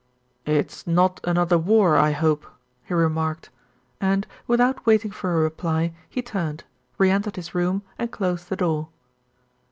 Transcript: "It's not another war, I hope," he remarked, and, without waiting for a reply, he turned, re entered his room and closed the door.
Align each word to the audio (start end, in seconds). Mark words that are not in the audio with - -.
"It's 0.47 0.87
not 0.87 1.19
another 1.23 1.59
war, 1.59 1.95
I 1.95 2.09
hope," 2.09 2.47
he 2.85 2.93
remarked, 2.95 3.51
and, 3.99 4.25
without 4.47 4.83
waiting 4.87 5.11
for 5.11 5.31
a 5.35 5.43
reply, 5.43 5.93
he 6.09 6.23
turned, 6.23 6.63
re 6.97 7.11
entered 7.11 7.35
his 7.35 7.53
room 7.53 7.83
and 7.99 8.11
closed 8.11 8.49
the 8.49 8.55
door. 8.55 8.87